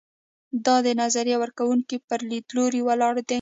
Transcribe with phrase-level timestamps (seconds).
[0.65, 3.29] دا د نظریه ورکوونکو پر لیدلورو ولاړ دی.